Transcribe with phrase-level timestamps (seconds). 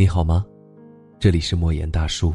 [0.00, 0.46] 你好吗？
[1.18, 2.32] 这里是莫言大叔。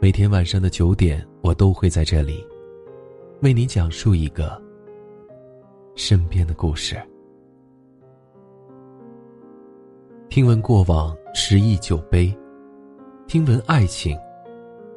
[0.00, 2.42] 每天晚上的九点，我都会在这里，
[3.42, 4.58] 为你讲述一个
[5.94, 6.96] 身边的故事。
[10.30, 12.34] 听闻过往，十忆酒杯；
[13.26, 14.18] 听闻爱情，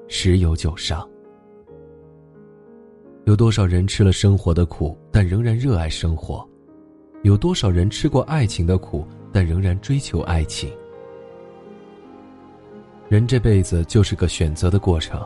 [0.08, 1.06] 十有九伤。
[3.26, 6.48] 有多少人吃了生活的苦，但仍然热爱生活？
[7.24, 10.72] 有多少人吃过爱情的苦，但仍然追求爱情？
[13.10, 15.26] 人这辈子就是个选择的过程，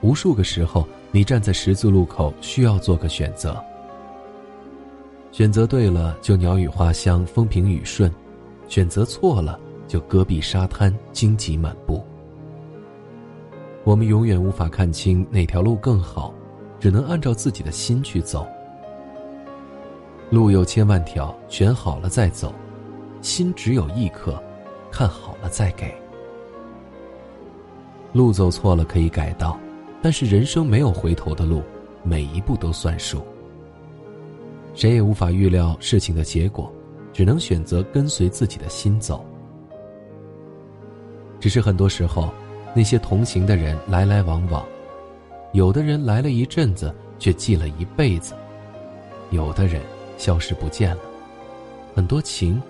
[0.00, 3.60] 无数个时候，你站在十字路口，需要做个选择。
[5.32, 8.08] 选择对了，就鸟语花香，风平雨顺；
[8.68, 9.58] 选择错了，
[9.88, 12.00] 就戈壁沙滩，荆棘满布。
[13.82, 16.32] 我们永远无法看清哪条路更好，
[16.78, 18.46] 只能按照自己的心去走。
[20.30, 22.50] 路有千万条，选好了再走；
[23.20, 24.40] 心只有一颗，
[24.92, 25.92] 看好了再给。
[28.14, 29.58] 路走错了可以改道，
[30.00, 31.60] 但是人生没有回头的路，
[32.04, 33.20] 每一步都算数。
[34.72, 36.72] 谁也无法预料事情的结果，
[37.12, 39.24] 只能选择跟随自己的心走。
[41.40, 42.32] 只是很多时候，
[42.72, 44.64] 那些同行的人来来往往，
[45.52, 48.32] 有的人来了一阵子，却记了一辈子；
[49.30, 49.82] 有的人
[50.18, 51.02] 消失不见了，
[51.96, 52.62] 很多情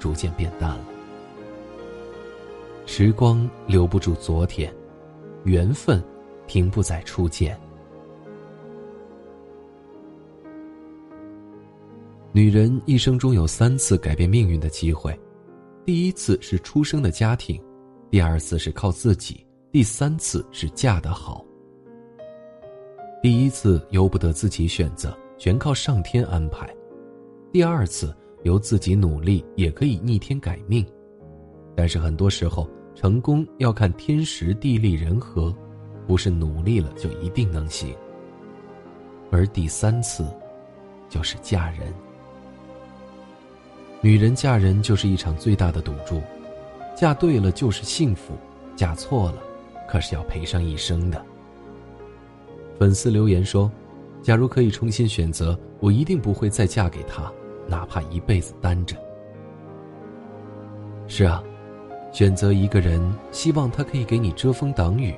[0.00, 0.97] 逐渐变淡了。
[2.90, 4.74] 时光留不住昨天，
[5.44, 6.02] 缘分
[6.46, 7.56] 停不在初见。
[12.32, 15.16] 女人一生中有三次改变命运的机会，
[15.84, 17.62] 第一次是出生的家庭，
[18.10, 21.44] 第二次是靠自己，第三次是嫁得好。
[23.22, 26.66] 第一次由不得自己选择，全靠上天安排；
[27.52, 30.84] 第二次由自己努力也可以逆天改命，
[31.76, 32.66] 但是很多时候。
[33.00, 35.54] 成功要看天时地利人和，
[36.04, 37.94] 不是努力了就一定能行。
[39.30, 40.26] 而第三次，
[41.08, 41.94] 就是嫁人。
[44.00, 46.20] 女人嫁人就是一场最大的赌注，
[46.96, 48.34] 嫁对了就是幸福，
[48.74, 49.38] 嫁错了，
[49.88, 51.24] 可是要赔上一生的。
[52.80, 53.70] 粉丝留言说
[54.22, 57.32] ：“假如可以重新选择，我一定不会再嫁给他，
[57.68, 58.96] 哪怕一辈子单着。”
[61.06, 61.40] 是啊。
[62.18, 65.14] 选择一个人，希望他可以给你遮风挡雨，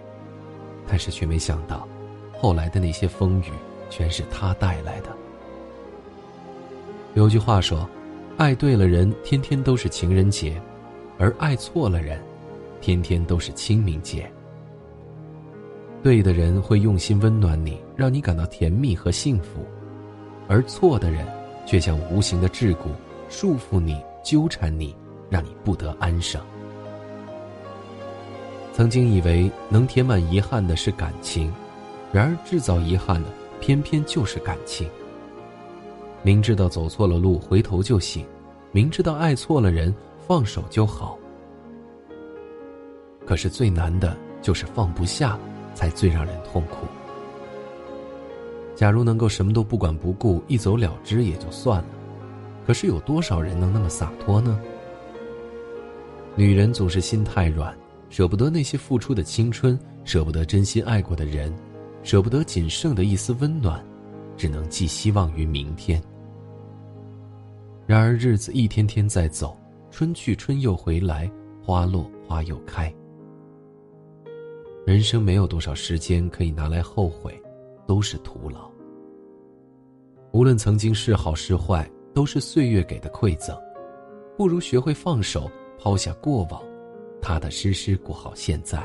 [0.86, 1.88] 但是却没想到，
[2.38, 3.52] 后来的那些风雨，
[3.88, 5.08] 全是他带来的。
[7.14, 7.88] 有句话说
[8.36, 10.52] ：“爱对了人，天天都是情人节；
[11.16, 12.20] 而爱错了人，
[12.82, 14.30] 天天都是清明节。”
[16.04, 19.62] 对的人会用心温暖你，让你感到甜蜜和幸福；
[20.48, 21.26] 而错的人，
[21.64, 22.90] 却像无形的桎梏，
[23.30, 24.94] 束缚你，纠缠你，
[25.30, 26.38] 让你不得安生。
[28.80, 31.52] 曾经以为能填满遗憾的是感情，
[32.10, 33.28] 然而制造遗憾的
[33.60, 34.88] 偏偏就是感情。
[36.22, 38.24] 明知道走错了路，回头就行；
[38.72, 39.94] 明知道爱错了人，
[40.26, 41.18] 放手就好。
[43.26, 45.38] 可是最难的就是放不下，
[45.74, 46.86] 才最让人痛苦。
[48.74, 51.88] 假如能够什么都不管不顾，一走了之也就算了，
[52.66, 54.58] 可是有多少人能那么洒脱呢？
[56.34, 57.76] 女人总是心太软。
[58.10, 61.54] 舍不得那些付出的青春，舍不得真心爱过的人，
[62.02, 63.82] 舍不得仅剩的一丝温暖，
[64.36, 66.02] 只能寄希望于明天。
[67.86, 69.56] 然而日子一天天在走，
[69.90, 71.30] 春去春又回来，
[71.62, 72.92] 花落花又开。
[74.84, 77.40] 人生没有多少时间可以拿来后悔，
[77.86, 78.68] 都是徒劳。
[80.32, 83.56] 无论曾经是好是坏，都是岁月给的馈赠，
[84.36, 85.48] 不如学会放手，
[85.78, 86.69] 抛下过往。
[87.30, 88.84] 踏踏实实过好现在。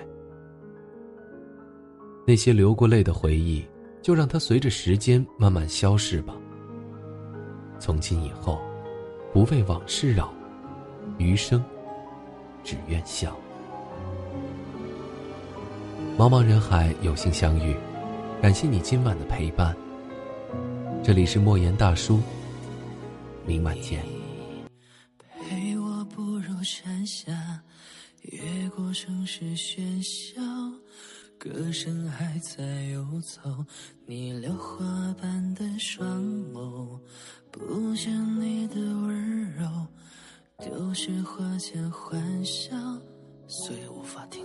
[2.27, 3.65] 那些流过泪的回忆，
[4.03, 6.35] 就让它随着时间慢慢消逝吧。
[7.79, 8.61] 从今以后，
[9.33, 10.31] 不为往事扰，
[11.17, 11.63] 余生
[12.63, 13.35] 只愿笑。
[16.15, 17.75] 茫茫人海，有幸相遇，
[18.43, 19.75] 感谢你今晚的陪伴。
[21.03, 22.21] 这里是莫言大叔，
[23.43, 24.03] 明晚见。
[25.39, 27.33] 陪我步入山下。
[28.31, 30.41] 越过城市喧嚣，
[31.37, 33.63] 歌声还在游走。
[34.05, 36.99] 你榴花般的双眸，
[37.51, 39.87] 不见你的温柔，
[40.57, 42.75] 丢失花间欢笑，
[43.47, 44.44] 岁月无法停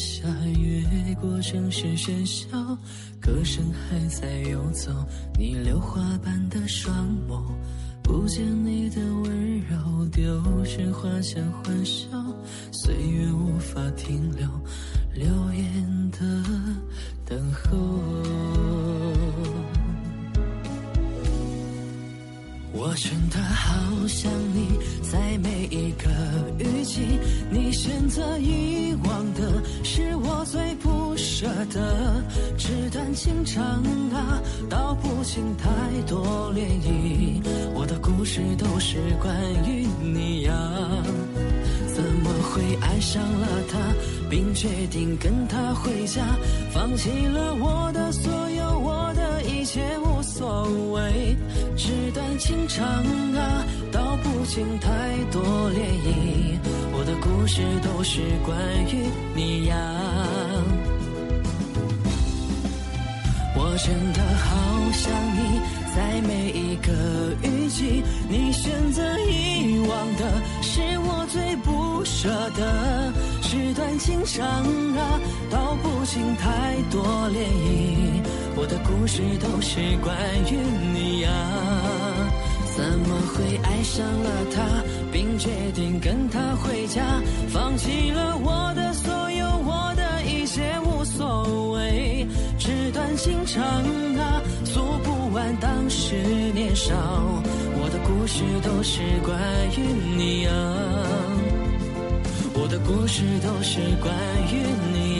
[0.00, 0.26] 下
[0.58, 2.48] 越过城市喧嚣，
[3.20, 4.90] 歌声还在游走。
[5.38, 7.42] 你榴花般的双眸，
[8.02, 12.08] 不见你的温柔，丢失花香欢笑，
[12.72, 14.48] 岁月无法停留，
[15.14, 16.18] 流言的
[17.26, 17.76] 等候。
[22.72, 26.08] 我真的好想你，在每一个
[26.58, 27.02] 雨季，
[27.50, 28.69] 你选择遗。
[31.40, 32.22] 舍得，
[32.58, 33.82] 纸短情长
[34.12, 34.38] 啊，
[34.68, 35.66] 道不尽太
[36.06, 37.40] 多涟漪。
[37.72, 39.34] 我的故事都是关
[39.64, 40.52] 于你呀，
[41.94, 43.78] 怎么会爱上了他，
[44.28, 46.20] 并决定跟他回家？
[46.74, 51.34] 放弃了我的所有，我的一切无所谓。
[51.74, 56.58] 纸短情长啊，道不尽太多涟漪。
[56.92, 58.58] 我的故事都是关
[58.92, 60.39] 于你呀。
[63.82, 65.60] 真的好想你，
[65.96, 66.92] 在每一个
[67.42, 73.12] 雨季，你选择遗忘的是我最不舍的。
[73.40, 78.22] 纸短情长啊，道不尽太多涟漪。
[78.54, 80.14] 我的故事都是关
[80.52, 80.58] 于
[80.92, 81.30] 你呀，
[82.76, 84.62] 怎么会爱上了他，
[85.10, 87.02] 并决定跟他回家，
[87.48, 88.79] 放弃了我的
[93.22, 93.62] 纸短情长
[94.16, 96.16] 啊，诉不完当时
[96.54, 96.94] 年少，
[97.76, 99.38] 我的故事都是关
[99.76, 99.82] 于
[100.16, 100.54] 你啊，
[102.54, 104.10] 我的故事都是关
[104.50, 104.64] 于
[104.94, 105.19] 你